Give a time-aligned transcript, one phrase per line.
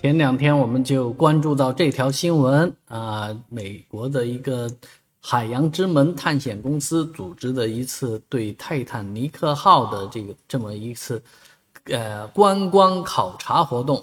[0.00, 4.66] 前两天我们就关注到这条新闻啊，美国的一个
[5.20, 11.22] 海洋之门探险公司组织的一次对泰坦尼克号的这个这么一次
[11.84, 14.02] 呃观光考察活动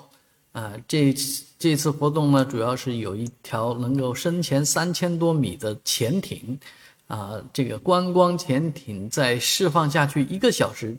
[0.52, 1.12] 啊，这
[1.58, 6.60] 这次活动呢，主要是有一条能够深潜三千多米的潜艇
[7.08, 10.96] 啊，这个观光潜艇在释放下去一个小时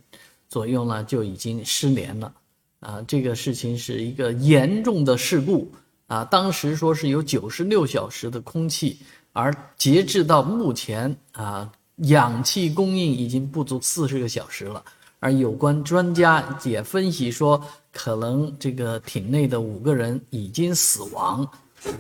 [0.48, 2.32] 左右呢，就已经失联了。
[2.80, 5.68] 啊，这个事情是一个严重的事故
[6.06, 6.24] 啊！
[6.24, 8.98] 当时说是有九十六小时的空气，
[9.32, 14.82] 而截至到目前啊，氧气供应已经不足四十个小时了。
[15.18, 17.60] 而有关专家也分析说，
[17.92, 21.42] 可能这个艇内的五个人已经死亡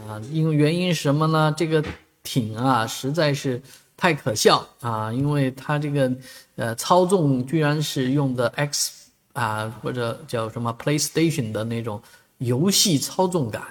[0.06, 0.22] 啊！
[0.30, 1.52] 因为原因是什么呢？
[1.58, 1.84] 这个
[2.22, 3.60] 艇啊，实在是
[3.96, 5.12] 太可笑啊！
[5.12, 6.12] 因为它这个
[6.54, 8.92] 呃操纵居然是用的 X。
[9.38, 12.02] 啊，或者叫什么 PlayStation 的那种
[12.38, 13.62] 游戏操纵感，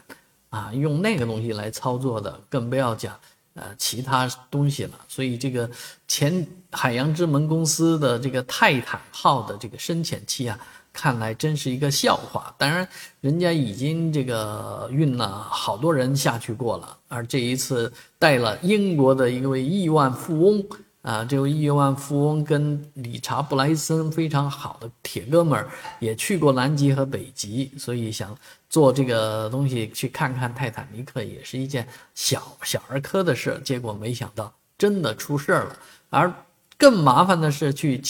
[0.49, 3.14] 啊，用那个东西来操作的，更不要讲
[3.53, 4.91] 呃其他东西了。
[5.09, 5.69] 所以这个
[6.08, 10.58] 前海洋之门公司的这个泰坦号的这个深潜器啊，
[10.94, 12.56] 看来真是一个笑话。
[12.58, 12.88] 当然，
[13.19, 20.66] 人家已经这个运了好多人下去过了，而这一次带了英国的一位亿万富翁。
[21.08, 25.69] 啊，这位亿万富翁跟理查布莱森非常好的铁哥们儿，
[26.02, 28.38] 也去过南极和北极，所以想
[28.69, 33.58] 做这个东西去看看泰坦尼克，也是一件小小儿科的事。
[33.63, 36.30] 结果没想到真的出事儿了，而
[36.78, 38.02] 更麻烦的是去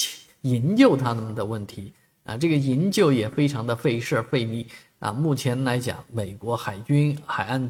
[0.41, 4.65] 营救他们的问题啊，这个营救也非常的费事费力
[4.97, 5.13] 啊。
[5.13, 7.69] 目前来讲，美国海军海岸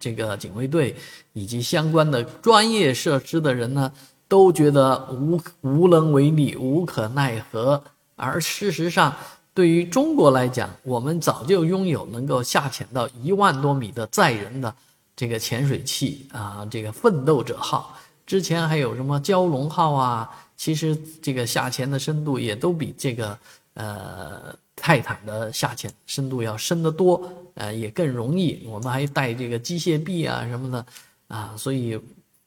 [0.00, 0.96] 这个警卫队
[1.34, 3.92] 以及相关的专业设施的人呢。
[4.28, 7.80] 都觉得无无能为力、无可奈何，
[8.16, 9.14] 而事实上，
[9.54, 14.74] 对于中国来讲，我们早就拥有能够下潜到一万多米的载人的
[15.14, 23.38] 这个潜水器啊，这个奋斗者号，之前还有什么蛟龙号啊，其实这个下潜的深度也都比这个
[23.74, 27.22] 呃泰坦的下潜深度要深得多，
[27.54, 28.66] 呃，也更容易。
[28.66, 30.84] 我们还带这个机械臂啊什么的
[31.28, 31.96] 啊，所以。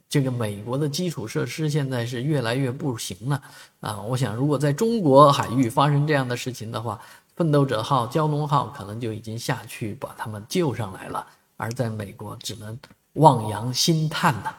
[0.09, 3.40] 这个美国的基础设施现在是越来越不行了
[3.80, 4.02] 啊！
[4.02, 7.00] 我想，如果在中国海域发生这样的事情的话，
[7.36, 11.25] 奋斗者号、蛟龙号可能就已经下去把他们救上来了，
[11.58, 12.75] 而在美国只能
[13.14, 14.58] 望洋兴叹了。